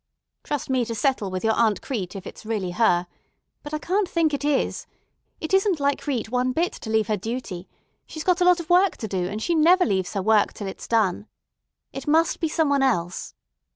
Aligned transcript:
"Trust 0.43 0.67
me 0.67 0.83
to 0.85 0.95
settle 0.95 1.29
with 1.29 1.43
your 1.43 1.53
Aunt 1.53 1.79
Crete 1.79 2.15
if 2.15 2.25
it's 2.25 2.43
really 2.43 2.71
her. 2.71 3.05
But 3.61 3.71
I 3.71 3.77
can't 3.77 4.09
think 4.09 4.33
it 4.33 4.43
is. 4.43 4.87
It 5.39 5.53
isn't 5.53 5.79
like 5.79 6.01
Crete 6.01 6.31
one 6.31 6.53
bit 6.53 6.73
to 6.73 6.89
leave 6.89 7.05
her 7.05 7.15
duty. 7.17 7.69
She's 8.07 8.23
got 8.23 8.41
a 8.41 8.45
lot 8.45 8.59
of 8.59 8.71
work 8.71 8.97
to 8.97 9.07
do, 9.07 9.27
and 9.27 9.39
she 9.39 9.53
never 9.53 9.85
leaves 9.85 10.13
her 10.13 10.21
work 10.23 10.53
till 10.53 10.65
it's 10.65 10.87
done. 10.87 11.27
It 11.93 12.07
must 12.07 12.39
be 12.39 12.47
some 12.47 12.67
one 12.69 12.81
else. 12.81 13.35